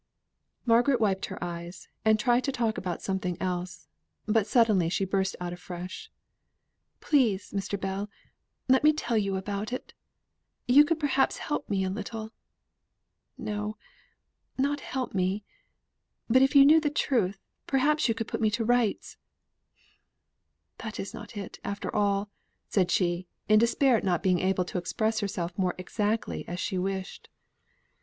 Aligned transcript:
Margaret 0.65 0.99
wiped 0.99 1.27
her 1.27 1.37
eyes, 1.43 1.87
and 2.03 2.19
tried 2.19 2.43
to 2.45 2.51
talk 2.51 2.79
about 2.79 3.03
something 3.03 3.39
else, 3.39 3.87
but 4.25 4.47
suddenly 4.47 4.89
she 4.89 5.05
burst 5.05 5.35
out 5.39 5.53
afresh. 5.53 6.11
"Please, 7.01 7.51
Mr. 7.51 7.79
Bell, 7.79 8.09
let 8.67 8.83
me 8.83 8.93
tell 8.93 9.15
you 9.15 9.35
about 9.37 9.71
it 9.71 9.93
you 10.67 10.83
could 10.85 10.99
perhaps 10.99 11.37
help 11.37 11.69
me 11.69 11.83
a 11.83 11.89
little; 11.91 12.31
no, 13.37 13.77
not 14.57 14.79
help 14.79 15.13
me, 15.13 15.43
but 16.27 16.41
if 16.41 16.55
you 16.55 16.65
knew 16.65 16.81
the 16.81 16.89
truth, 16.89 17.37
perhaps 17.67 18.07
you 18.09 18.15
could 18.15 18.27
put 18.27 18.41
me 18.41 18.49
to 18.49 18.65
rights 18.65 19.17
that 20.79 20.99
is 20.99 21.13
not 21.13 21.37
it, 21.37 21.59
after 21.63 21.95
all," 21.95 22.31
said 22.69 22.89
she, 22.89 23.27
in 23.47 23.59
despair 23.59 23.97
at 23.97 24.03
not 24.03 24.23
being 24.23 24.39
able 24.39 24.65
to 24.65 24.79
express 24.79 25.19
herself 25.19 25.55
more 25.59 25.75
exactly 25.77 26.43
as 26.47 26.59
she 26.59 26.79
wished. 26.79 27.29